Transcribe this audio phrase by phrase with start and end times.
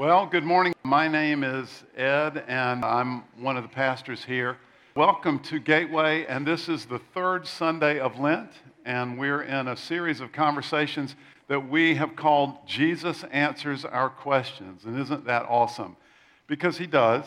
[0.00, 0.72] Well, good morning.
[0.82, 4.56] My name is Ed, and I'm one of the pastors here.
[4.96, 8.48] Welcome to Gateway, and this is the third Sunday of Lent,
[8.86, 11.16] and we're in a series of conversations
[11.48, 14.86] that we have called Jesus Answers Our Questions.
[14.86, 15.98] And isn't that awesome?
[16.46, 17.26] Because He does.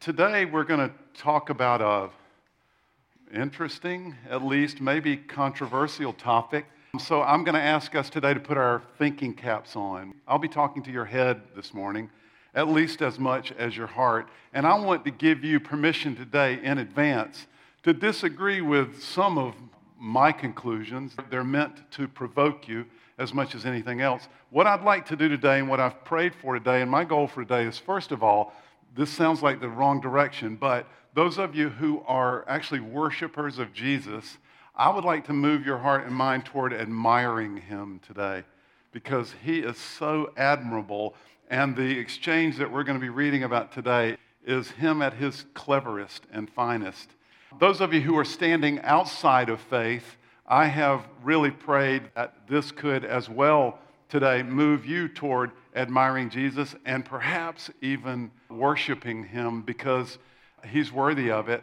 [0.00, 2.10] Today, we're going to talk about a
[3.32, 6.66] interesting, at least maybe controversial topic
[7.00, 10.14] so I'm going to ask us today to put our thinking caps on.
[10.26, 12.10] I'll be talking to your head this morning,
[12.54, 14.28] at least as much as your heart.
[14.52, 17.46] And I want to give you permission today in advance
[17.82, 19.54] to disagree with some of
[19.98, 21.14] my conclusions.
[21.30, 22.86] They're meant to provoke you
[23.18, 24.28] as much as anything else.
[24.50, 27.26] What I'd like to do today and what I've prayed for today, and my goal
[27.26, 28.52] for today is first of all,
[28.94, 33.72] this sounds like the wrong direction, but those of you who are actually worshipers of
[33.72, 34.38] Jesus,
[34.76, 38.42] I would like to move your heart and mind toward admiring him today
[38.90, 41.14] because he is so admirable.
[41.48, 45.44] And the exchange that we're going to be reading about today is him at his
[45.54, 47.10] cleverest and finest.
[47.60, 52.72] Those of you who are standing outside of faith, I have really prayed that this
[52.72, 53.78] could as well
[54.08, 60.18] today move you toward admiring Jesus and perhaps even worshiping him because
[60.66, 61.62] he's worthy of it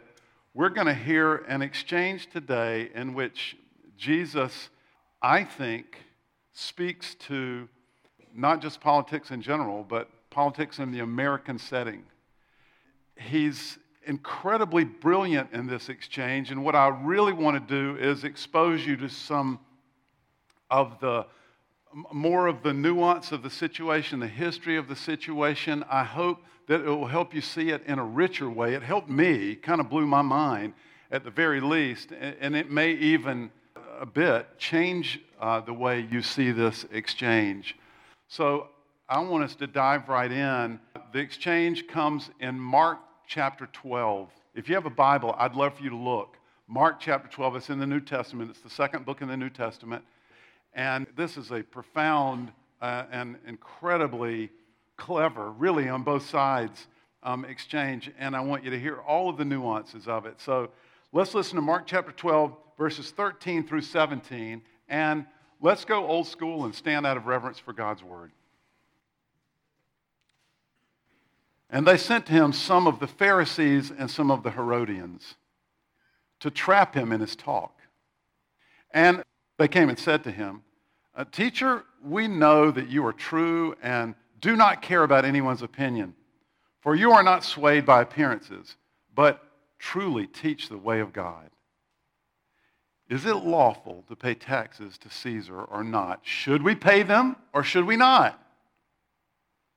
[0.54, 3.56] we're going to hear an exchange today in which
[3.96, 4.68] Jesus,
[5.22, 5.96] I think,
[6.52, 7.68] speaks to
[8.34, 12.02] not just politics in general, but politics in the American setting.
[13.16, 18.84] He's incredibly brilliant in this exchange, and what I really want to do is expose
[18.86, 19.58] you to some
[20.70, 21.26] of the
[22.12, 25.84] more of the nuance of the situation, the history of the situation.
[25.90, 28.74] I hope that it will help you see it in a richer way.
[28.74, 30.74] It helped me, kind of blew my mind
[31.10, 33.50] at the very least, and it may even
[34.00, 37.76] a bit change uh, the way you see this exchange.
[38.28, 38.68] So
[39.08, 40.80] I want us to dive right in.
[41.12, 44.30] The exchange comes in Mark chapter 12.
[44.54, 46.36] If you have a Bible, I'd love for you to look.
[46.66, 49.50] Mark chapter 12, it's in the New Testament, it's the second book in the New
[49.50, 50.02] Testament.
[50.74, 54.50] And this is a profound uh, and incredibly
[54.96, 56.86] clever, really on both sides,
[57.22, 58.10] um, exchange.
[58.18, 60.40] And I want you to hear all of the nuances of it.
[60.40, 60.70] So
[61.12, 64.62] let's listen to Mark chapter 12, verses 13 through 17.
[64.88, 65.26] And
[65.60, 68.32] let's go old school and stand out of reverence for God's word.
[71.70, 75.36] And they sent to him some of the Pharisees and some of the Herodians
[76.40, 77.78] to trap him in his talk.
[78.90, 79.22] And
[79.62, 80.62] they came and said to him,
[81.14, 86.14] uh, Teacher, we know that you are true and do not care about anyone's opinion,
[86.80, 88.76] for you are not swayed by appearances,
[89.14, 89.40] but
[89.78, 91.48] truly teach the way of God.
[93.08, 96.20] Is it lawful to pay taxes to Caesar or not?
[96.22, 98.42] Should we pay them or should we not?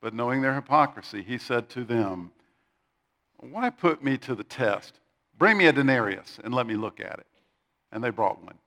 [0.00, 2.32] But knowing their hypocrisy, he said to them,
[3.36, 4.98] Why put me to the test?
[5.38, 7.26] Bring me a denarius and let me look at it.
[7.92, 8.58] And they brought one.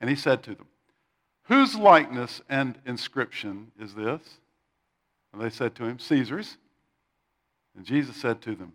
[0.00, 0.66] And he said to them,
[1.44, 4.20] Whose likeness and inscription is this?
[5.32, 6.56] And they said to him, Caesar's.
[7.76, 8.72] And Jesus said to them,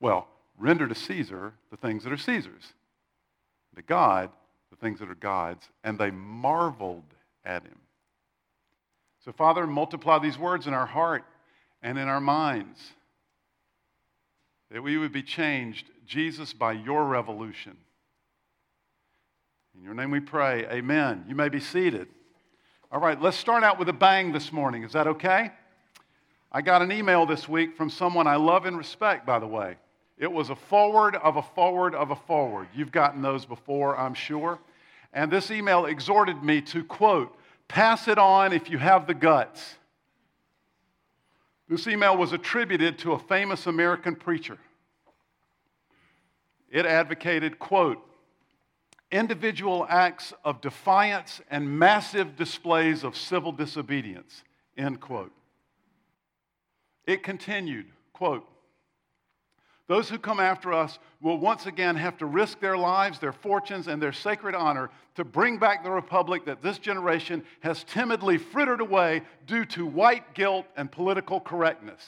[0.00, 0.28] Well,
[0.58, 2.72] render to Caesar the things that are Caesar's,
[3.76, 4.30] to God
[4.74, 5.68] the things that are God's.
[5.82, 7.04] And they marveled
[7.44, 7.78] at him.
[9.24, 11.24] So, Father, multiply these words in our heart
[11.82, 12.78] and in our minds,
[14.70, 17.76] that we would be changed, Jesus, by your revolution.
[19.76, 20.66] In your name we pray.
[20.66, 21.24] Amen.
[21.28, 22.06] You may be seated.
[22.92, 24.84] All right, let's start out with a bang this morning.
[24.84, 25.50] Is that okay?
[26.52, 29.76] I got an email this week from someone I love and respect, by the way.
[30.16, 32.68] It was a forward of a forward of a forward.
[32.72, 34.60] You've gotten those before, I'm sure.
[35.12, 37.36] And this email exhorted me to, quote,
[37.66, 39.74] pass it on if you have the guts.
[41.68, 44.58] This email was attributed to a famous American preacher.
[46.70, 47.98] It advocated, quote,
[49.14, 54.42] individual acts of defiance and massive displays of civil disobedience,
[54.76, 55.32] end quote.
[57.06, 58.44] It continued, quote,
[59.86, 63.86] those who come after us will once again have to risk their lives, their fortunes,
[63.86, 68.80] and their sacred honor to bring back the republic that this generation has timidly frittered
[68.80, 72.02] away due to white guilt and political correctness.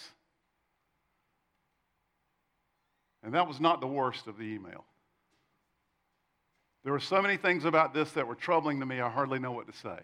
[3.22, 4.84] And that was not the worst of the email.
[6.86, 9.50] There were so many things about this that were troubling to me, I hardly know
[9.50, 9.98] what to say.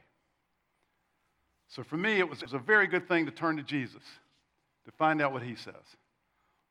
[1.69, 4.03] So for me, it was, it was a very good thing to turn to Jesus
[4.87, 5.75] to find out what he says.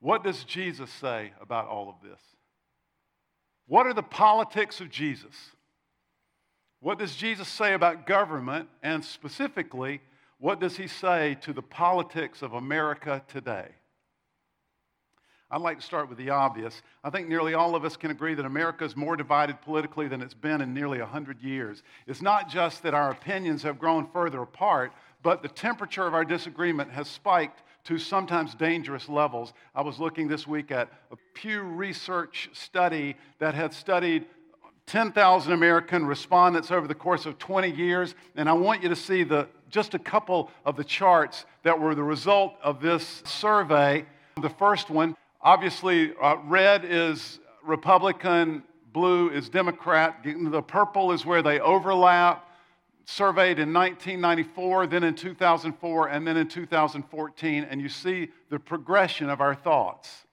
[0.02, 2.20] What does Jesus say about all of this?
[3.68, 5.52] What are the politics of Jesus?
[6.82, 8.68] What does Jesus say about government?
[8.84, 10.02] And specifically,
[10.40, 13.70] what does he say to the politics of America today?
[15.54, 16.82] I'd like to start with the obvious.
[17.04, 20.22] I think nearly all of us can agree that America is more divided politically than
[20.22, 21.84] it's been in nearly 100 years.
[22.08, 24.94] It's not just that our opinions have grown further apart,
[25.24, 29.52] but the temperature of our disagreement has spiked to sometimes dangerous levels.
[29.76, 34.28] I was looking this week at a Pew Research study that had studied
[34.86, 39.24] 10,000 American respondents over the course of 20 years, and I want you to see
[39.24, 44.06] the, just a couple of the charts that were the result of this survey.
[44.42, 50.24] The first one Obviously, uh, red is Republican, blue is Democrat.
[50.24, 52.48] The purple is where they overlap.
[53.06, 59.30] Surveyed in 1994, then in 2004, and then in 2014, and you see the progression
[59.30, 60.28] of our thoughts.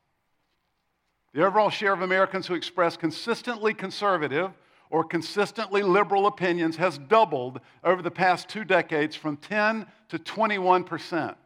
[1.33, 4.51] The overall share of Americans who express consistently conservative
[4.91, 10.85] or consistently liberal opinions has doubled over the past two decades from 10 to 21
[10.85, 11.37] percent.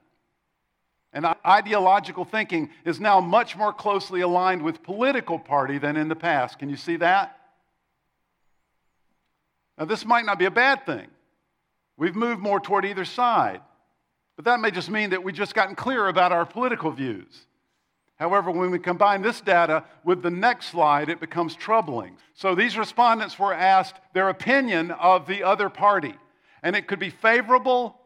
[1.13, 6.17] And ideological thinking is now much more closely aligned with political party than in the
[6.17, 6.59] past.
[6.59, 7.39] Can you see that?
[9.79, 11.09] Now, this might not be a bad thing.
[11.97, 13.61] We've moved more toward either side.
[14.37, 17.47] But that may just mean that we've just gotten clearer about our political views.
[18.17, 22.17] However, when we combine this data with the next slide, it becomes troubling.
[22.35, 26.15] So these respondents were asked their opinion of the other party.
[26.63, 27.99] And it could be favorable,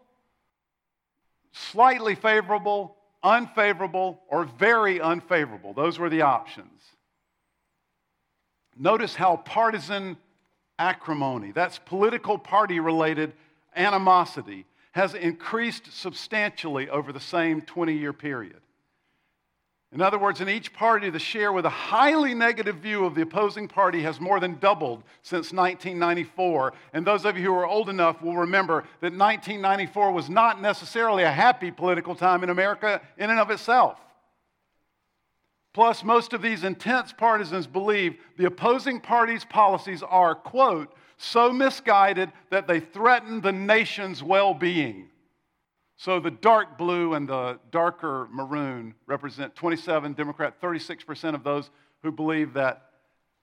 [1.53, 2.96] slightly favorable,
[3.27, 5.75] unfavorable, or very unfavorable.
[5.75, 6.81] Those were the options.
[8.79, 10.17] Notice how partisan
[10.79, 13.33] acrimony, that's political party related
[13.75, 18.61] animosity, has increased substantially over the same 20 year period.
[19.93, 23.23] In other words, in each party, the share with a highly negative view of the
[23.23, 26.73] opposing party has more than doubled since 1994.
[26.93, 31.23] And those of you who are old enough will remember that 1994 was not necessarily
[31.23, 33.99] a happy political time in America in and of itself.
[35.73, 42.33] Plus, most of these intense partisans believe the opposing party's policies are, quote, so misguided
[42.51, 45.11] that they threaten the nation's well being.
[45.97, 51.71] So the dark blue and the darker maroon represent 27 Democrat, 36% of those
[52.03, 52.91] who believe that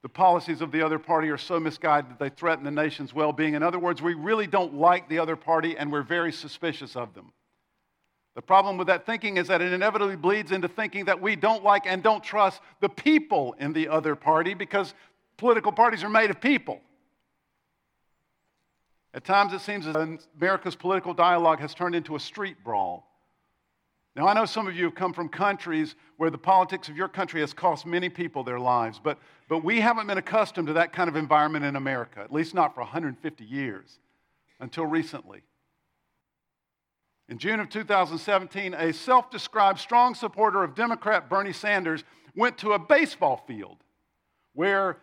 [0.04, 3.34] the policies of the other party are so misguided that they threaten the nation's well
[3.34, 3.56] being.
[3.56, 7.14] In other words, we really don't like the other party and we're very suspicious of
[7.16, 7.32] them.
[8.36, 11.64] The problem with that thinking is that it inevitably bleeds into thinking that we don't
[11.64, 14.94] like and don't trust the people in the other party because
[15.38, 16.82] political parties are made of people.
[19.14, 23.08] At times, it seems as America's political dialogue has turned into a street brawl.
[24.16, 27.08] Now, I know some of you have come from countries where the politics of your
[27.08, 29.18] country has cost many people their lives, but,
[29.50, 32.76] but we haven't been accustomed to that kind of environment in America, at least not
[32.76, 34.00] for 150 years,
[34.60, 35.42] until recently.
[37.30, 42.04] In June of 2017, a self described strong supporter of Democrat Bernie Sanders
[42.36, 43.78] went to a baseball field
[44.54, 44.98] where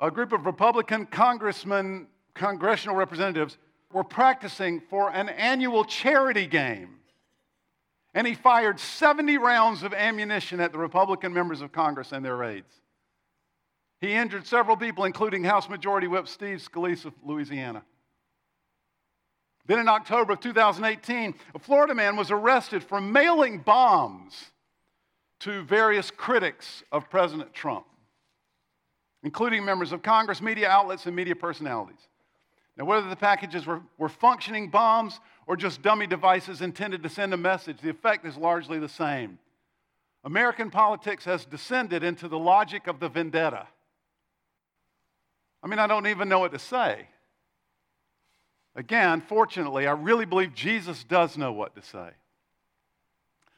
[0.00, 2.06] a group of Republican congressmen
[2.36, 3.58] congressional representatives
[3.92, 6.96] were practicing for an annual charity game.
[8.14, 12.42] And he fired 70 rounds of ammunition at the Republican members of Congress and their
[12.44, 12.72] aides.
[14.00, 17.82] He injured several people, including House Majority Whip Steve Scalise of Louisiana.
[19.66, 24.50] Then in October of 2018, a Florida man was arrested for mailing bombs
[25.40, 27.86] to various critics of President Trump,
[29.22, 32.08] including members of Congress, media outlets, and media personalities.
[32.76, 37.32] Now, whether the packages were, were functioning bombs or just dummy devices intended to send
[37.32, 39.38] a message, the effect is largely the same.
[40.24, 43.66] American politics has descended into the logic of the vendetta.
[45.62, 47.06] I mean, I don't even know what to say.
[48.74, 52.10] Again, fortunately, I really believe Jesus does know what to say.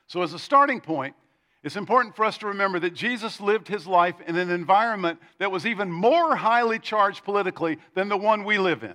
[0.07, 1.17] So, as a starting point,
[1.65, 5.51] it's important for us to remember that Jesus lived his life in an environment that
[5.51, 8.95] was even more highly charged politically than the one we live in.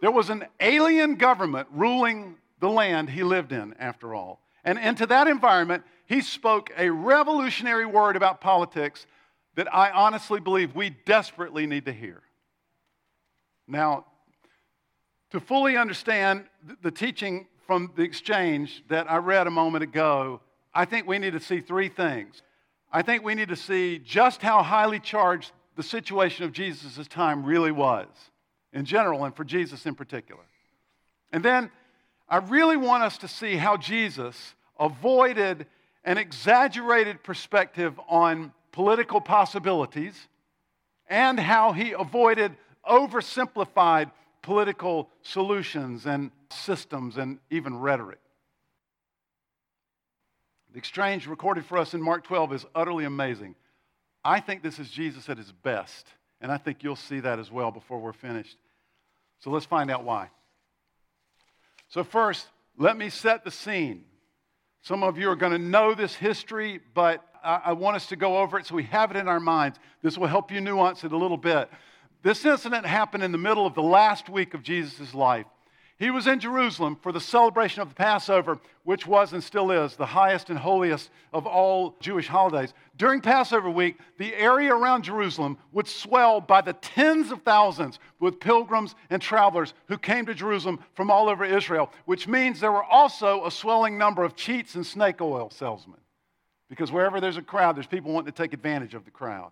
[0.00, 4.40] There was an alien government ruling the land he lived in, after all.
[4.64, 9.06] And into that environment, he spoke a revolutionary word about politics
[9.54, 12.22] that I honestly believe we desperately need to hear.
[13.66, 14.06] Now,
[15.30, 16.44] to fully understand
[16.82, 20.40] the teaching from the exchange that I read a moment ago,
[20.74, 22.42] I think we need to see three things.
[22.92, 27.44] I think we need to see just how highly charged the situation of Jesus' time
[27.44, 28.06] really was
[28.72, 30.42] in general and for Jesus in particular.
[31.32, 31.70] And then
[32.28, 35.66] I really want us to see how Jesus avoided
[36.04, 40.28] an exaggerated perspective on political possibilities
[41.08, 42.56] and how he avoided
[42.88, 44.10] oversimplified
[44.42, 48.18] political solutions and systems and even rhetoric.
[50.72, 53.54] The exchange recorded for us in Mark 12 is utterly amazing.
[54.24, 56.06] I think this is Jesus at his best,
[56.40, 58.56] and I think you'll see that as well before we're finished.
[59.40, 60.30] So let's find out why.
[61.88, 64.04] So, first, let me set the scene.
[64.82, 68.38] Some of you are going to know this history, but I, want us to go
[68.38, 69.78] over it so we have it in our minds.
[70.02, 71.70] This will help you nuance it a little bit.
[72.22, 75.46] This incident happened in the middle of the last week of Jesus' life.
[75.98, 79.96] He was in Jerusalem for the celebration of the Passover, which was and still is
[79.96, 82.72] the highest and holiest of all Jewish holidays.
[82.96, 88.38] During Passover week, the area around Jerusalem would swell by the tens of thousands with
[88.38, 92.84] pilgrims and travelers who came to Jerusalem from all over Israel, which means there were
[92.84, 95.98] also a swelling number of cheats and snake oil salesmen.
[96.70, 99.50] Because wherever there's a crowd, there's people wanting to take advantage of the crowd.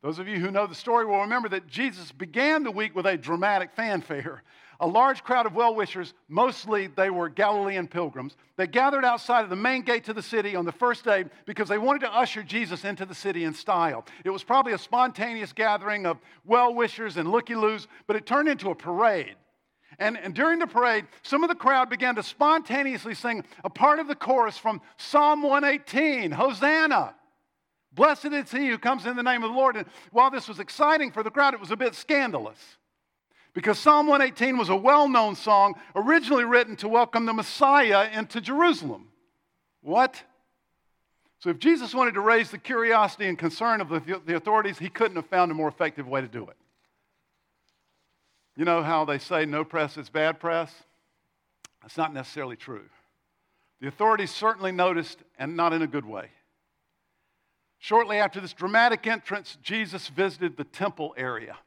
[0.00, 3.06] Those of you who know the story will remember that Jesus began the week with
[3.06, 4.42] a dramatic fanfare.
[4.80, 9.50] A large crowd of well wishers, mostly they were Galilean pilgrims, they gathered outside of
[9.50, 12.42] the main gate to the city on the first day because they wanted to usher
[12.42, 14.04] Jesus into the city in style.
[14.24, 18.48] It was probably a spontaneous gathering of well wishers and looky loos, but it turned
[18.48, 19.36] into a parade.
[19.98, 24.00] And, and, during the parade, some of the crowd began to spontaneously sing a part
[24.00, 27.14] of the chorus from Psalm 118 Hosanna!
[27.94, 29.76] Blessed is he who comes in the name of the Lord.
[29.76, 32.58] And while this was exciting for the crowd, it was a bit scandalous.
[33.54, 38.40] Because Psalm 118 was a well known song originally written to welcome the Messiah into
[38.40, 39.08] Jerusalem.
[39.80, 40.20] What?
[41.38, 44.88] So, if Jesus wanted to raise the curiosity and concern of the, the authorities, he
[44.88, 46.56] couldn't have found a more effective way to do it.
[48.56, 50.72] You know how they say no press is bad press?
[51.82, 52.84] That's not necessarily true.
[53.80, 56.30] The authorities certainly noticed, and not in a good way.
[57.78, 61.58] Shortly after this dramatic entrance, Jesus visited the temple area.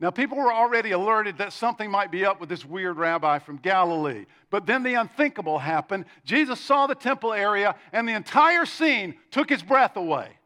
[0.00, 3.56] Now, people were already alerted that something might be up with this weird rabbi from
[3.56, 4.26] Galilee.
[4.48, 6.04] But then the unthinkable happened.
[6.24, 10.38] Jesus saw the temple area, and the entire scene took his breath away.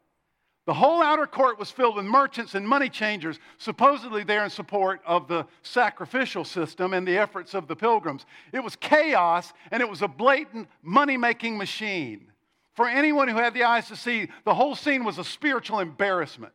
[0.64, 5.02] The whole outer court was filled with merchants and money changers, supposedly there in support
[5.04, 8.24] of the sacrificial system and the efforts of the pilgrims.
[8.52, 12.32] It was chaos, and it was a blatant money making machine.
[12.74, 16.54] For anyone who had the eyes to see, the whole scene was a spiritual embarrassment.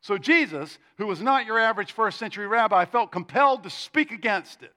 [0.00, 4.62] So Jesus, who was not your average first century rabbi, felt compelled to speak against
[4.62, 4.72] it.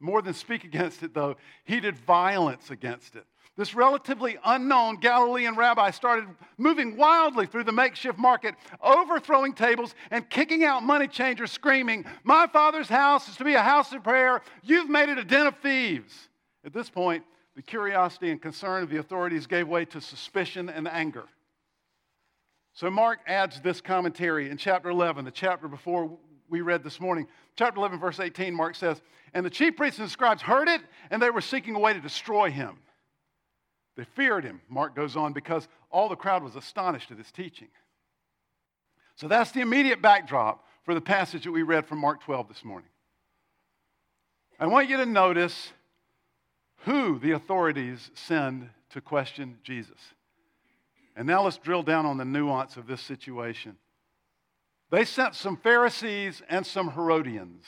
[0.00, 3.24] More than speak against it, though, he did violence against it.
[3.56, 6.26] This relatively unknown Galilean rabbi started
[6.58, 12.48] moving wildly through the makeshift market, overthrowing tables and kicking out money changers, screaming, My
[12.48, 14.42] father's house is to be a house of prayer.
[14.64, 16.28] You've made it a den of thieves.
[16.64, 17.22] At this point,
[17.54, 21.24] the curiosity and concern of the authorities gave way to suspicion and anger.
[22.74, 27.28] So Mark adds this commentary in chapter 11, the chapter before we read this morning.
[27.56, 29.00] Chapter 11, verse 18, Mark says,
[29.32, 32.00] And the chief priests and scribes heard it, and they were seeking a way to
[32.00, 32.78] destroy him.
[33.96, 37.68] They feared him, Mark goes on, because all the crowd was astonished at his teaching.
[39.14, 42.64] So that's the immediate backdrop for the passage that we read from Mark 12 this
[42.64, 42.88] morning.
[44.58, 45.72] I want you to notice
[46.78, 49.98] who the authorities send to question Jesus.
[51.16, 53.76] And now let's drill down on the nuance of this situation.
[54.90, 57.64] They sent some Pharisees and some Herodians.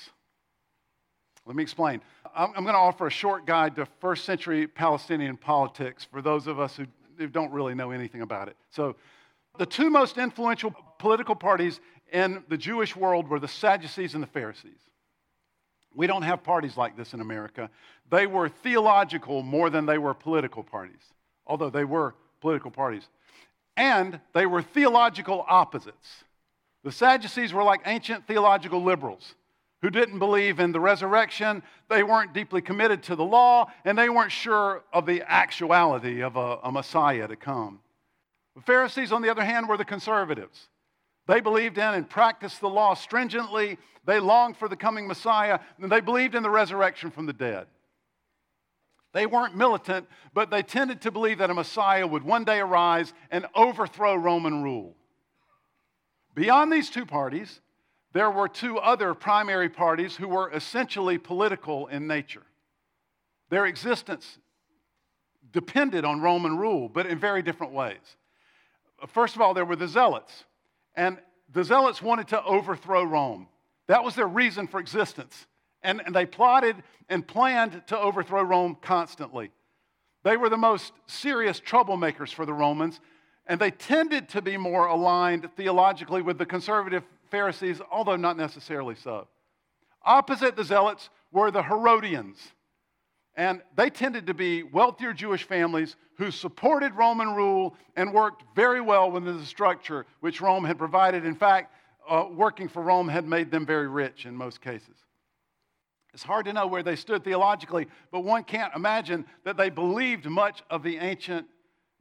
[1.47, 2.01] Let me explain.
[2.35, 6.59] I'm, going to offer a short guide to first century Palestinian politics for those of
[6.59, 6.87] us who,
[7.19, 8.57] who don't really know anything about it.
[8.71, 8.97] So,
[9.59, 11.81] the two most influential political parties
[12.13, 14.79] in the Jewish world were the Sadducees and the Pharisees.
[15.95, 17.71] We don't have parties like this in America.
[18.11, 21.01] They were theological more than they were political parties,
[21.47, 23.09] although they were political parties.
[23.77, 26.25] And they were theological opposites.
[26.85, 29.35] The Sadducees were like ancient theological liberals
[29.83, 34.09] who didn't believe in the resurrection, they weren't deeply committed to the law, and they
[34.09, 37.81] weren't sure of the actuality of a, a Messiah to come.
[38.55, 40.69] The Pharisees, on the other hand, were the conservatives.
[41.27, 43.79] They believed in and practiced the law stringently.
[44.05, 47.67] They longed for the coming Messiah, and they believed in the resurrection from the dead.
[49.17, 53.15] They weren't militant, but they tended to believe that a Messiah would one day arise
[53.31, 54.95] and overthrow Roman rule.
[56.35, 57.63] Beyond these two parties,
[58.13, 62.43] there were two other primary parties who were essentially political in nature.
[63.49, 64.37] Their existence
[65.51, 68.17] depended on Roman rule, but in very different ways.
[69.07, 70.45] First of all, there were the Zealots,
[70.95, 71.17] and
[71.51, 73.49] the Zealots wanted to overthrow Rome.
[73.87, 75.47] That was their reason for existence.
[75.83, 76.77] And, and they plotted
[77.09, 79.51] and planned to overthrow Rome constantly.
[80.25, 83.01] They were the most serious troublemakers for the Romans,
[83.47, 88.97] and they tended to be more aligned theologically with the conservative Pharisees, although not necessarily
[88.97, 89.29] so.
[90.05, 92.39] Opposite the Zealots were the Herodians.
[93.37, 98.81] And they tended to be wealthier Jewish families who supported Roman rule and worked very
[98.81, 101.27] well within the structure which Rome had provided.
[101.27, 101.75] In fact,
[102.09, 104.97] uh, working for Rome had made them very rich in most cases.
[106.17, 110.25] It's hard to know where they stood theologically, but one can't imagine that they believed
[110.25, 111.47] much of the ancient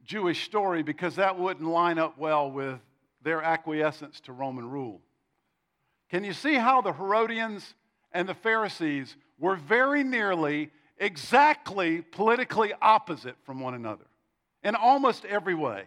[0.06, 2.80] Jewish story because that wouldn't line up well with
[3.24, 5.02] their acquiescence to Roman rule.
[6.10, 7.74] Can you see how the Herodians
[8.14, 14.06] and the Pharisees were very nearly exactly politically opposite from one another
[14.64, 15.84] in almost every way?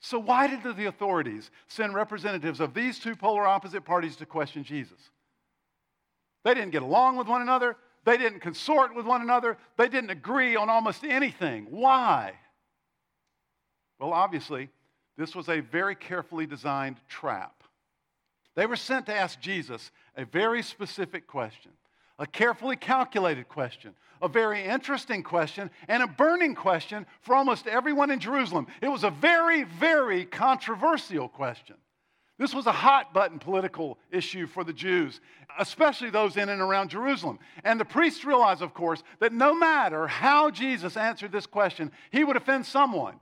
[0.00, 4.64] So, why did the authorities send representatives of these two polar opposite parties to question
[4.64, 5.08] Jesus?
[6.44, 7.76] They didn't get along with one another.
[8.04, 9.56] They didn't consort with one another.
[9.76, 11.66] They didn't agree on almost anything.
[11.70, 12.32] Why?
[13.98, 14.68] Well, obviously,
[15.16, 17.62] this was a very carefully designed trap.
[18.54, 21.70] They were sent to ask Jesus a very specific question,
[22.18, 28.10] a carefully calculated question, a very interesting question, and a burning question for almost everyone
[28.10, 28.66] in Jerusalem.
[28.80, 31.76] It was a very, very controversial question.
[32.42, 35.20] This was a hot button political issue for the Jews,
[35.60, 37.38] especially those in and around Jerusalem.
[37.62, 42.24] And the priests realized, of course, that no matter how Jesus answered this question, he
[42.24, 43.20] would offend someone.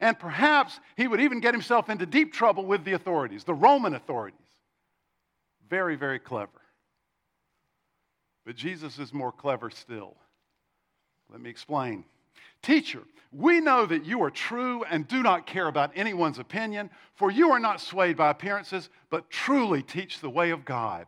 [0.00, 3.94] And perhaps he would even get himself into deep trouble with the authorities, the Roman
[3.94, 4.40] authorities.
[5.70, 6.50] Very, very clever.
[8.44, 10.16] But Jesus is more clever still.
[11.30, 12.04] Let me explain.
[12.62, 17.30] Teacher, we know that you are true and do not care about anyone's opinion, for
[17.30, 21.06] you are not swayed by appearances, but truly teach the way of God.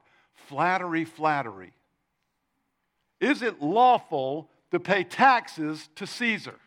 [0.49, 1.73] Flattery, flattery.
[3.21, 6.59] Is it lawful to pay taxes to Caesar?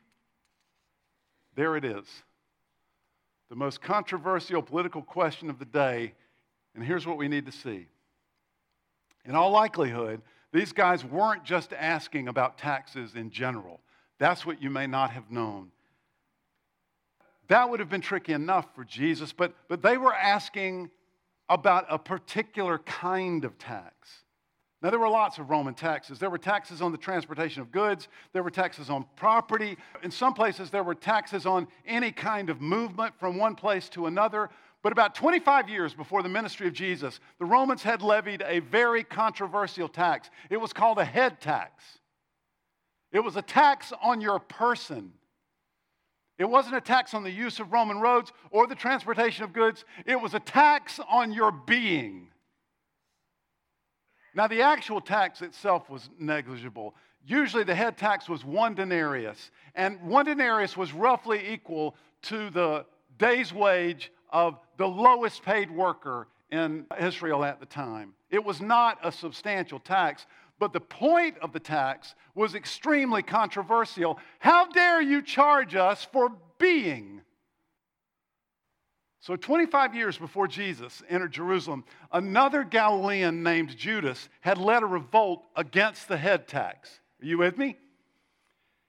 [1.56, 2.06] There it is.
[3.50, 6.14] The most controversial political question of the day.
[6.74, 7.88] And here's what we need to see.
[9.26, 10.22] In all likelihood,
[10.52, 13.80] these guys weren't just asking about taxes in general.
[14.24, 15.74] That's what you may not have known.
[17.50, 20.92] That would have been tricky enough for Jesus, but, but they were asking
[21.50, 24.24] about a particular kind of tax.
[24.82, 26.20] Now, there were lots of Roman taxes.
[26.20, 29.76] There were taxes on the transportation of goods, there were taxes on property.
[30.04, 34.06] In some places, there were taxes on any kind of movement from one place to
[34.06, 34.50] another.
[34.84, 39.04] But about 25 years before the ministry of Jesus, the Romans had levied a very
[39.04, 40.30] controversial tax.
[40.50, 42.00] It was called a head tax.
[43.14, 45.14] It was a tax on your person.
[46.40, 49.86] It wasn't a tax on the use of Roman roads or the transportation of goods,
[50.06, 52.30] it was a tax on your being.
[54.36, 56.96] Now, the actual tax itself was negligible.
[57.24, 62.86] Usually, the head tax was one denarius, and one denarius was roughly equal to the
[63.20, 68.14] day's wage of the lowest paid worker in Israel at the time.
[68.32, 70.26] It was not a substantial tax,
[70.60, 74.20] but the point of the tax was extremely controversial.
[74.40, 77.22] How dare you charge us for being?
[79.20, 85.46] So, 25 years before Jesus entered Jerusalem, another Galilean named Judas had led a revolt
[85.56, 87.00] against the head tax.
[87.22, 87.78] Are you with me?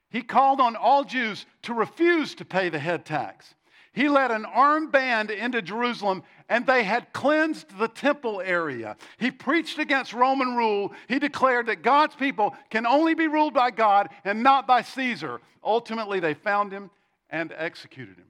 [0.09, 3.55] He called on all Jews to refuse to pay the head tax.
[3.95, 8.97] He led an armed band into Jerusalem and they had cleansed the temple area.
[9.17, 10.93] He preached against Roman rule.
[11.07, 15.39] He declared that God's people can only be ruled by God and not by Caesar.
[15.63, 16.91] Ultimately, they found him
[17.29, 18.27] and executed him.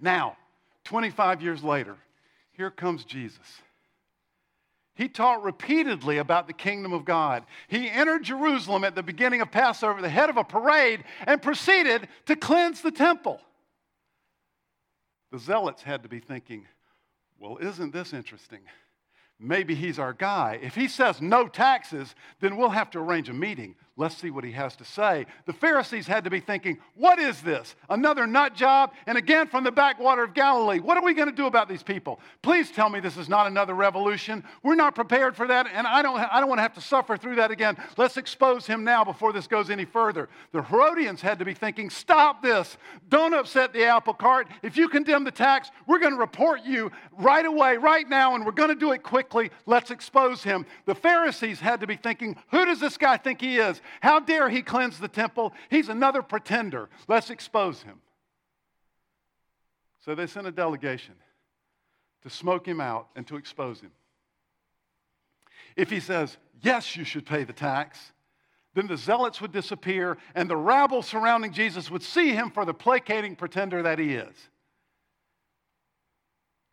[0.00, 0.36] Now,
[0.84, 1.96] 25 years later,
[2.52, 3.60] here comes Jesus.
[4.94, 7.42] He taught repeatedly about the kingdom of God.
[7.66, 12.08] He entered Jerusalem at the beginning of Passover, the head of a parade, and proceeded
[12.26, 13.40] to cleanse the temple.
[15.32, 16.66] The zealots had to be thinking,
[17.38, 18.60] well, isn't this interesting?
[19.38, 20.58] Maybe he's our guy.
[20.62, 23.74] If he says no taxes, then we'll have to arrange a meeting.
[23.98, 25.24] Let's see what he has to say.
[25.46, 27.74] The Pharisees had to be thinking, what is this?
[27.88, 28.92] Another nut job?
[29.06, 30.80] And again from the backwater of Galilee.
[30.80, 32.20] What are we going to do about these people?
[32.42, 34.44] Please tell me this is not another revolution.
[34.62, 37.16] We're not prepared for that, and I don't, I don't want to have to suffer
[37.16, 37.78] through that again.
[37.96, 40.28] Let's expose him now before this goes any further.
[40.52, 42.76] The Herodians had to be thinking, stop this.
[43.08, 44.48] Don't upset the apple cart.
[44.62, 48.44] If you condemn the tax, we're going to report you right away, right now, and
[48.44, 49.50] we're going to do it quickly.
[49.64, 50.66] Let's expose him.
[50.84, 53.80] The Pharisees had to be thinking, who does this guy think he is?
[54.00, 55.52] How dare he cleanse the temple?
[55.70, 56.88] He's another pretender.
[57.08, 58.00] Let's expose him.
[60.04, 61.14] So they sent a delegation
[62.22, 63.92] to smoke him out and to expose him.
[65.76, 68.12] If he says, Yes, you should pay the tax,
[68.74, 72.74] then the zealots would disappear and the rabble surrounding Jesus would see him for the
[72.74, 74.34] placating pretender that he is.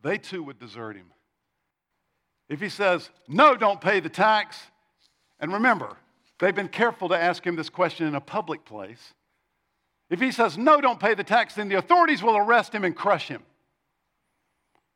[0.02, 1.06] They too would desert him.
[2.48, 4.58] If he says, no, don't pay the tax,
[5.40, 5.96] and remember,
[6.38, 9.14] they've been careful to ask him this question in a public place.
[10.10, 12.94] If he says, no, don't pay the tax, then the authorities will arrest him and
[12.94, 13.42] crush him.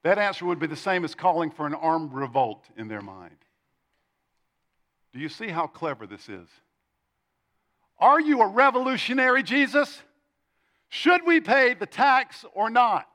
[0.03, 3.37] That answer would be the same as calling for an armed revolt in their mind.
[5.13, 6.49] Do you see how clever this is?
[7.99, 10.03] Are you a revolutionary, Jesus?
[10.89, 13.09] Should we pay the tax or not?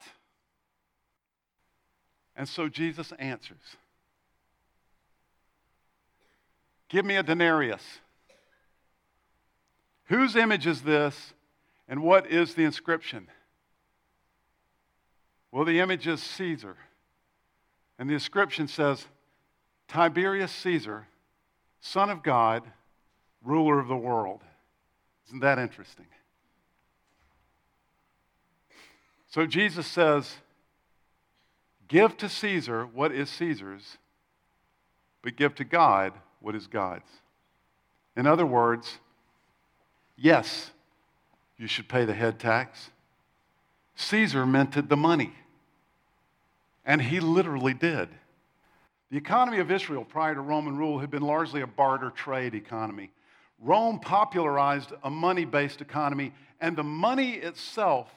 [2.36, 3.78] And so Jesus answers
[6.90, 7.82] Give me a denarius.
[10.14, 11.34] Whose image is this,
[11.88, 13.30] and what is the inscription?
[15.52, 16.76] Well, the image is Caesar.
[17.98, 19.08] And the inscription says,
[19.88, 21.08] Tiberius Caesar,
[21.82, 22.62] Son of God,
[23.44, 24.42] ruler of the world.
[25.30, 26.06] Isn't that interesting?
[29.32, 30.36] So Jesus says,
[31.88, 33.98] Give to Caesar what is Caesar's,
[35.24, 37.10] but give to God what is God's.
[38.16, 39.00] In other words,
[40.18, 40.72] yes,
[41.58, 42.90] you should pay the head tax.
[43.96, 45.34] Caesar minted the money,
[46.86, 48.10] and he literally did.
[49.12, 53.12] The economy of Israel prior to Roman rule had been largely a barter trade economy.
[53.60, 58.10] Rome popularized a money based economy, and the money itself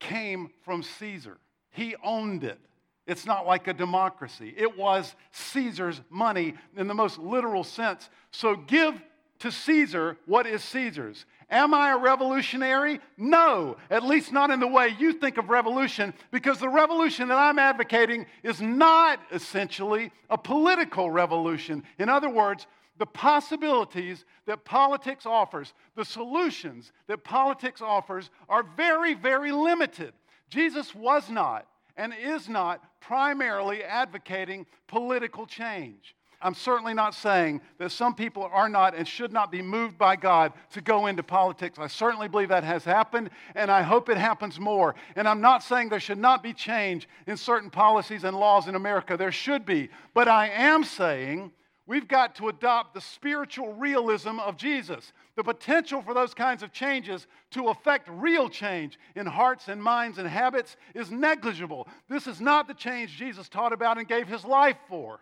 [0.00, 1.38] came from Caesar.
[1.70, 2.58] He owned it.
[3.06, 4.54] It's not like a democracy.
[4.56, 8.08] It was Caesar's money in the most literal sense.
[8.30, 9.00] So give
[9.44, 11.26] to Caesar what is Caesar's.
[11.50, 12.98] Am I a revolutionary?
[13.18, 17.36] No, at least not in the way you think of revolution, because the revolution that
[17.36, 21.82] I'm advocating is not essentially a political revolution.
[21.98, 29.12] In other words, the possibilities that politics offers, the solutions that politics offers, are very,
[29.12, 30.14] very limited.
[30.48, 31.66] Jesus was not
[31.98, 36.14] and is not primarily advocating political change.
[36.44, 40.14] I'm certainly not saying that some people are not and should not be moved by
[40.14, 41.78] God to go into politics.
[41.78, 44.94] I certainly believe that has happened, and I hope it happens more.
[45.16, 48.74] And I'm not saying there should not be change in certain policies and laws in
[48.74, 49.16] America.
[49.16, 49.88] There should be.
[50.12, 51.50] But I am saying
[51.86, 55.14] we've got to adopt the spiritual realism of Jesus.
[55.36, 60.18] The potential for those kinds of changes to affect real change in hearts and minds
[60.18, 61.88] and habits is negligible.
[62.10, 65.20] This is not the change Jesus taught about and gave his life for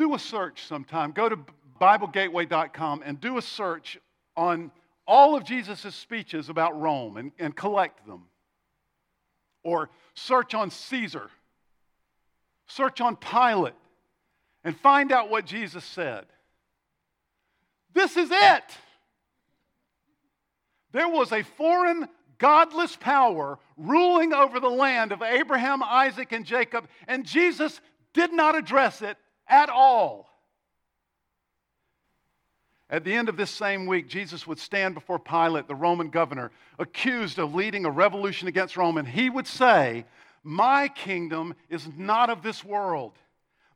[0.00, 1.12] do a search sometime.
[1.12, 1.38] Go to
[1.80, 3.98] BibleGateway.com and do a search
[4.36, 4.70] on
[5.06, 8.22] all of Jesus' speeches about Rome and, and collect them.
[9.62, 11.28] Or search on Caesar,
[12.66, 13.74] search on Pilate,
[14.64, 16.24] and find out what Jesus said.
[17.92, 18.64] This is it.
[20.92, 22.08] There was a foreign,
[22.38, 27.80] godless power ruling over the land of Abraham, Isaac, and Jacob, and Jesus
[28.14, 29.18] did not address it
[29.50, 30.30] at all.
[32.88, 36.50] At the end of this same week, Jesus would stand before Pilate, the Roman governor,
[36.78, 40.04] accused of leading a revolution against Rome, and he would say,
[40.42, 43.12] My kingdom is not of this world.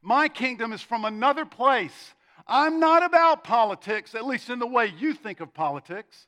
[0.02, 2.14] My kingdom is from another place.
[2.46, 6.26] I'm not about politics, at least in the way you think of politics.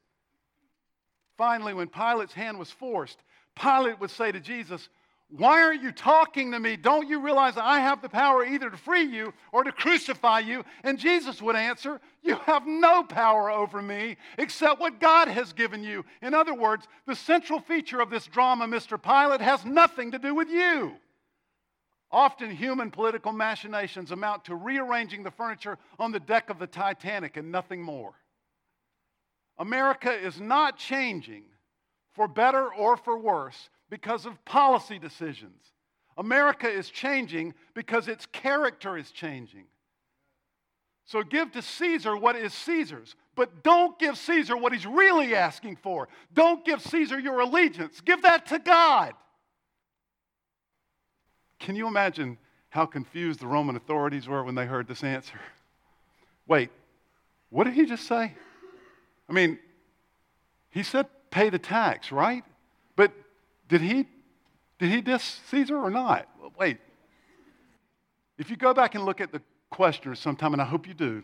[1.37, 3.19] Finally, when Pilate's hand was forced,
[3.61, 4.89] Pilate would say to Jesus,
[5.31, 6.77] why aren't you talking to me?
[6.77, 10.65] Don't you realize I have the power either to free you or to crucify you?
[10.85, 15.83] And Jesus would answer, You have no power over me except what God has given
[15.83, 16.05] you.
[16.23, 19.03] In other words, the central feature of this drama, Mr.
[19.03, 20.93] Pilate, has nothing to do with you.
[22.13, 27.37] Often, human political machinations amount to rearranging the furniture on the deck of the Titanic
[27.37, 28.15] and nothing more.
[29.59, 31.43] America is not changing
[32.13, 35.63] for better or for worse because of policy decisions.
[36.19, 39.65] America is changing because its character is changing.
[41.05, 45.77] So give to Caesar what is Caesar's, but don't give Caesar what he's really asking
[45.77, 46.09] for.
[46.35, 49.13] Don't give Caesar your allegiance, give that to God.
[51.61, 52.39] Can you imagine
[52.71, 55.41] how confused the Roman authorities were when they heard this answer?
[56.49, 56.71] Wait,
[57.51, 58.35] what did he just say?
[59.29, 59.59] I mean,
[60.71, 62.45] he said pay the tax, right?
[63.69, 64.07] Did he,
[64.79, 66.29] did he diss Caesar or not?
[66.59, 66.79] Wait.
[68.39, 71.23] If you go back and look at the questioners sometime, and I hope you do,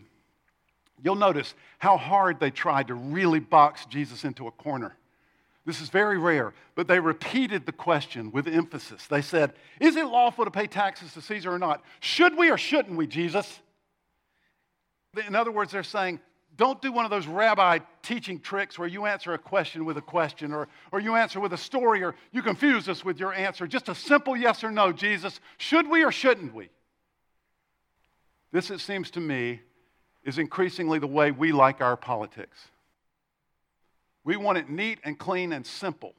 [1.01, 4.95] you'll notice how hard they tried to really box Jesus into a corner.
[5.65, 9.07] This is very rare, but they repeated the question with emphasis.
[9.07, 11.83] They said, Is it lawful to pay taxes to Caesar or not?
[12.01, 13.61] Should we or shouldn't we, Jesus?
[15.25, 16.19] In other words, they're saying,
[16.55, 20.01] don't do one of those rabbi teaching tricks where you answer a question with a
[20.01, 23.65] question or, or you answer with a story or you confuse us with your answer.
[23.65, 25.39] Just a simple yes or no, Jesus.
[25.57, 26.69] Should we or shouldn't we?
[28.51, 29.61] This, it seems to me,
[30.23, 32.59] is increasingly the way we like our politics.
[34.23, 36.13] We want it neat and clean and simple.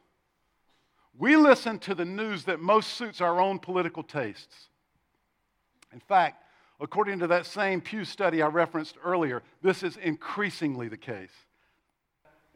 [1.17, 4.69] We listen to the news that most suits our own political tastes.
[5.93, 6.44] In fact,
[6.85, 11.33] according to that same Pew study I referenced earlier, this is increasingly the case.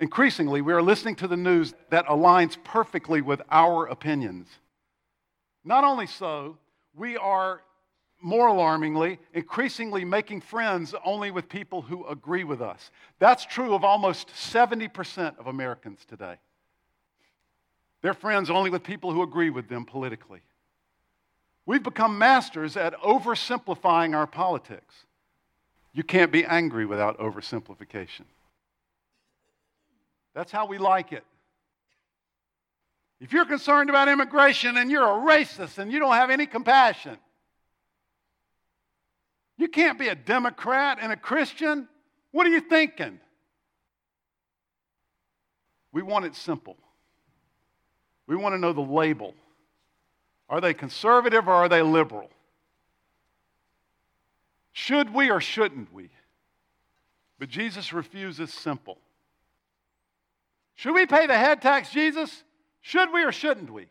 [0.01, 4.47] Increasingly, we are listening to the news that aligns perfectly with our opinions.
[5.65, 6.59] Not only so,
[6.95, 7.63] we are
[8.21, 12.91] more alarmingly, increasingly making friends only with people who agree with us.
[13.19, 16.37] That's true of almost 70% of Americans today.
[18.03, 20.41] They're friends only with people who agree with them politically.
[21.69, 25.05] We've become masters at oversimplifying our politics.
[25.93, 28.23] You can't be angry without oversimplification.
[30.35, 31.25] That's how we like it.
[33.21, 37.19] If you're concerned about immigration and you're a racist and you don't have any compassion,
[39.59, 41.87] you can't be a Democrat and a Christian.
[42.31, 43.21] What are you thinking?
[45.93, 46.79] We want it simple.
[48.27, 49.35] We want to know the label.
[50.49, 52.31] Are they conservative or are they liberal?
[54.73, 56.11] Should we or shouldn't we?
[57.39, 58.99] But Jesus refuses simple.
[60.77, 62.45] Should we pay the head tax, Jesus?
[62.81, 63.89] Should we or shouldn't we?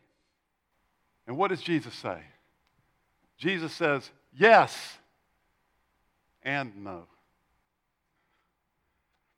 [1.26, 2.18] And what does Jesus say?
[3.36, 4.98] Jesus says, yes
[6.42, 7.04] and no.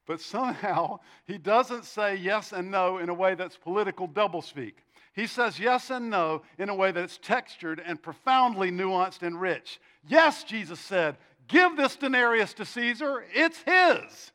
[0.06, 4.74] But somehow he doesn't say yes and no in a way that's political doublespeak.
[5.12, 9.80] He says yes and no in a way that's textured and profoundly nuanced and rich.
[10.06, 11.16] Yes, Jesus said,
[11.48, 14.32] give this denarius to Caesar, it's his.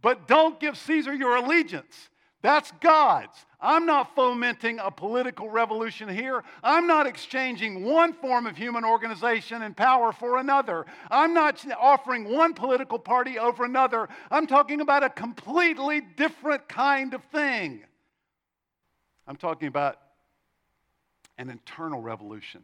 [0.00, 2.10] But don't give Caesar your allegiance.
[2.40, 3.34] That's God's.
[3.60, 6.44] I'm not fomenting a political revolution here.
[6.62, 10.86] I'm not exchanging one form of human organization and power for another.
[11.10, 14.08] I'm not offering one political party over another.
[14.30, 17.82] I'm talking about a completely different kind of thing.
[19.28, 19.98] I'm talking about
[21.36, 22.62] an internal revolution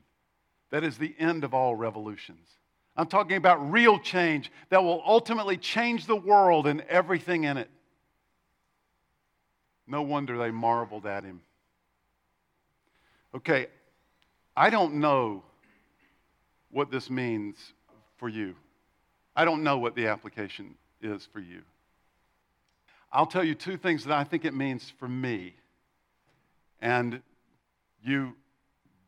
[0.71, 2.49] that is the end of all revolutions.
[2.97, 7.71] I'm talking about real change that will ultimately change the world and everything in it.
[9.87, 11.43] No wonder they marveled at him.
[13.35, 13.67] Okay,
[14.57, 15.43] I don't know
[16.71, 17.57] what this means
[18.17, 18.55] for you.
[19.37, 21.63] I don't know what the application is for you.
[23.13, 25.55] I'll tell you two things that I think it means for me.
[26.85, 27.23] And
[28.05, 28.37] you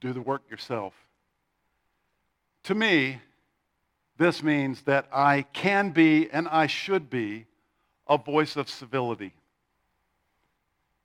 [0.00, 0.94] do the work yourself.
[2.64, 3.20] To me,
[4.16, 7.44] this means that I can be and I should be
[8.08, 9.34] a voice of civility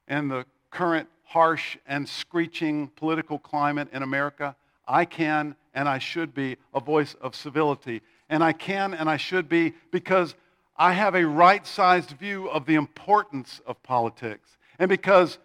[0.08, 4.56] in the current harsh and screeching political climate in America,
[4.88, 8.02] I can and I should be a voice of civility.
[8.30, 10.36] And I can and I should be because
[10.78, 15.38] I have a right sized view of the importance of politics and because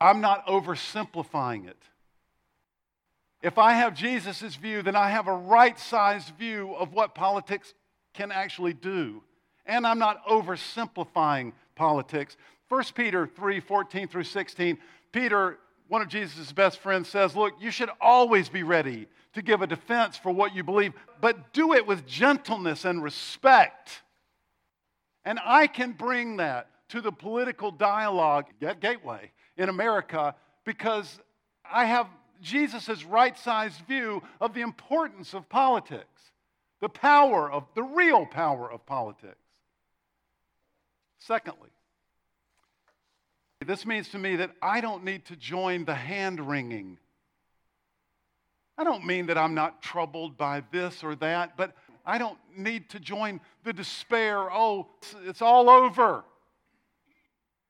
[0.00, 1.82] I'm not oversimplifying it.
[3.42, 7.74] If I have Jesus' view, then I have a right sized view of what politics
[8.14, 9.22] can actually do.
[9.66, 12.36] And I'm not oversimplifying politics.
[12.68, 14.78] 1 Peter 3 14 through 16,
[15.12, 19.62] Peter, one of Jesus' best friends, says, Look, you should always be ready to give
[19.62, 24.02] a defense for what you believe, but do it with gentleness and respect.
[25.24, 31.18] And I can bring that to the political dialogue at Gateway in America because
[31.70, 32.08] I have
[32.40, 36.32] Jesus' right sized view of the importance of politics,
[36.80, 39.36] the power of, the real power of politics.
[41.18, 41.70] Secondly,
[43.64, 46.98] this means to me that I don't need to join the hand wringing.
[48.78, 52.90] I don't mean that I'm not troubled by this or that, but I don't need
[52.90, 54.52] to join the despair.
[54.52, 56.24] Oh, it's, it's all over.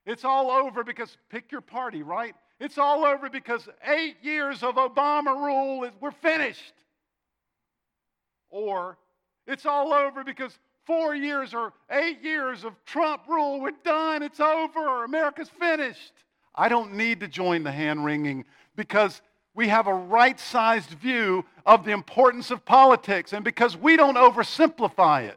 [0.07, 2.35] It's all over because pick your party, right?
[2.61, 6.73] It's all over because eight years of Obama rule, we're finished.
[8.49, 8.97] Or
[9.47, 13.61] it's all over because four years or eight years of Trump rule.
[13.61, 14.23] We're done.
[14.23, 15.05] It's over.
[15.05, 16.13] America's finished.
[16.55, 18.45] I don't need to join the hand wringing
[18.77, 19.21] because
[19.55, 24.17] we have a right sized view of the importance of politics and because we don't
[24.17, 25.37] oversimplify it.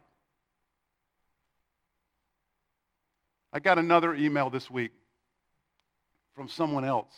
[3.51, 4.91] I got another email this week
[6.35, 7.13] from someone else.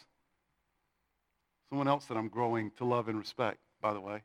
[1.70, 4.24] Someone else that I'm growing to love and respect, by the way.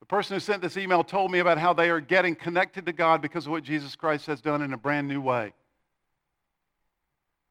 [0.00, 2.92] The person who sent this email told me about how they are getting connected to
[2.92, 5.52] God because of what Jesus Christ has done in a brand new way.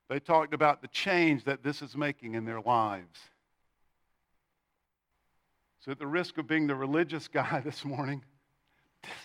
[0.10, 3.18] They talked about the change that this is making in their lives.
[5.80, 8.22] So, at the risk of being the religious guy this morning,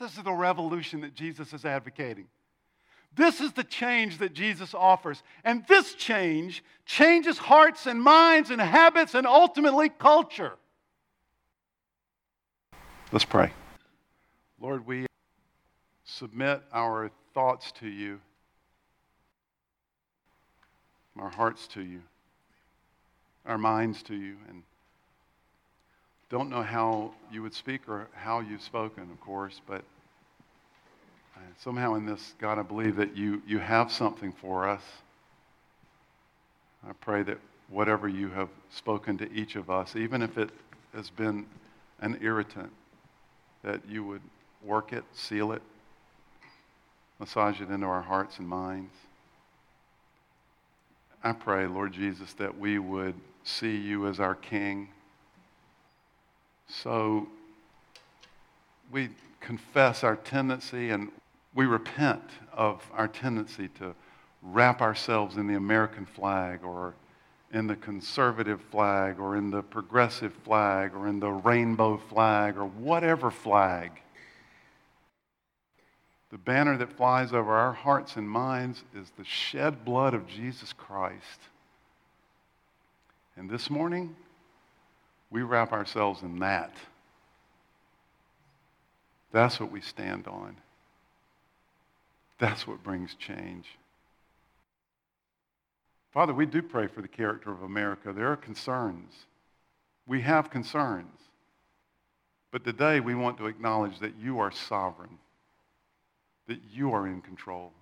[0.01, 2.29] This is the revolution that Jesus is advocating.
[3.17, 5.23] This is the change that Jesus offers.
[5.43, 10.53] And this change changes hearts and minds and habits and ultimately culture.
[13.11, 13.53] Let's pray.
[14.61, 15.07] Lord, we
[16.05, 18.21] submit our thoughts to you,
[21.19, 22.03] our hearts to you,
[23.47, 24.63] our minds to you, and
[26.29, 29.85] don't know how you would speak or how you've spoken, of course, but
[31.63, 34.83] somehow in this, God, I believe that you, you have something for us.
[36.89, 40.51] I pray that whatever you have spoken to each of us, even if it
[40.95, 41.47] has been
[42.01, 42.71] an irritant,
[43.63, 44.21] that you would
[44.63, 45.63] work it, seal it,
[47.19, 48.93] massage it into our hearts and minds.
[51.25, 54.89] I pray, Lord Jesus, that we would see you as our King.
[56.69, 57.27] So
[58.93, 59.09] we
[59.41, 61.11] confess our tendency and
[61.57, 63.95] we repent of our tendency to
[64.43, 66.95] wrap ourselves in the American flag or
[67.53, 72.67] in the conservative flag or in the progressive flag or in the rainbow flag or
[72.67, 73.91] whatever flag.
[76.31, 80.75] The banner that flies over our hearts and minds is the shed blood of Jesus
[80.75, 81.41] Christ.
[83.35, 84.15] And this morning,
[85.31, 86.77] we wrap ourselves in that.
[89.33, 90.57] That's what we stand on.
[92.39, 93.67] That's what brings change.
[96.13, 98.13] Father, we do pray for the character of America.
[98.13, 99.13] There are concerns.
[100.07, 101.13] We have concerns.
[102.51, 105.19] But today we want to acknowledge that you are sovereign,
[106.49, 107.73] that you are in control.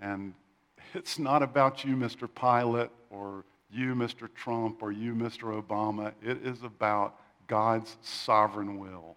[0.00, 0.34] And
[0.94, 2.28] it's not about you, Mr.
[2.32, 4.28] Pilate, or you, Mr.
[4.34, 5.62] Trump, or you, Mr.
[5.62, 6.12] Obama.
[6.22, 9.16] It is about God's sovereign will.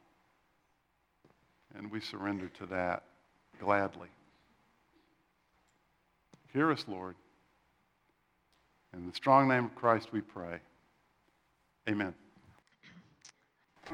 [1.76, 3.04] And we surrender to that
[3.60, 4.10] gladly.
[6.54, 7.16] Hear us, Lord.
[8.94, 10.60] In the strong name of Christ we pray.
[11.90, 12.14] Amen.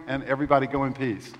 [0.07, 1.31] And everybody go in peace.